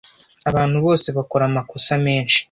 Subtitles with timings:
[0.49, 2.39] Abantu bose bakora amakosa menshi